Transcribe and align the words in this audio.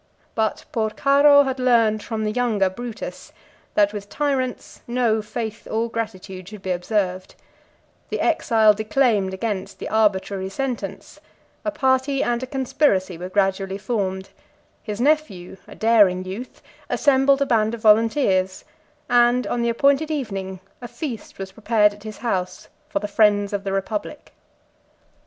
But 0.33 0.65
Porcaro 0.71 1.43
had 1.43 1.59
learned 1.59 2.01
from 2.01 2.23
the 2.23 2.31
younger 2.31 2.71
Brutus, 2.71 3.31
that 3.75 3.93
with 3.93 4.09
tyrants 4.09 4.81
no 4.87 5.21
faith 5.21 5.67
or 5.69 5.91
gratitude 5.91 6.49
should 6.49 6.63
be 6.63 6.71
observed: 6.71 7.35
the 8.09 8.19
exile 8.19 8.73
declaimed 8.73 9.31
against 9.31 9.77
the 9.77 9.87
arbitrary 9.89 10.49
sentence; 10.49 11.19
a 11.63 11.69
party 11.69 12.23
and 12.23 12.41
a 12.41 12.47
conspiracy 12.47 13.15
were 13.15 13.29
gradually 13.29 13.77
formed: 13.77 14.29
his 14.81 14.99
nephew, 14.99 15.57
a 15.67 15.75
daring 15.75 16.25
youth, 16.25 16.63
assembled 16.89 17.43
a 17.43 17.45
band 17.45 17.75
of 17.75 17.81
volunteers; 17.81 18.65
and 19.07 19.45
on 19.45 19.61
the 19.61 19.69
appointed 19.69 20.09
evening 20.09 20.61
a 20.81 20.87
feast 20.87 21.37
was 21.37 21.51
prepared 21.51 21.93
at 21.93 22.01
his 22.01 22.17
house 22.17 22.69
for 22.89 22.97
the 22.97 23.07
friends 23.07 23.53
of 23.53 23.63
the 23.63 23.71
republic. 23.71 24.33